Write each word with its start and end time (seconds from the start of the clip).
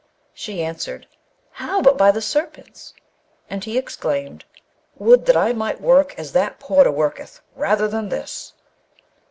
She 0.33 0.63
answered, 0.63 1.05
'How, 1.51 1.79
but 1.79 1.95
by 1.95 2.09
the 2.09 2.23
Serpents!' 2.23 2.95
And 3.51 3.63
he 3.63 3.77
exclaimed, 3.77 4.45
'Would 4.95 5.27
that 5.27 5.37
I 5.37 5.53
might 5.53 5.79
work 5.79 6.15
as 6.17 6.31
that 6.31 6.57
porter 6.59 6.89
worketh, 6.91 7.39
rather 7.55 7.87
than 7.87 8.09
this!' 8.09 8.53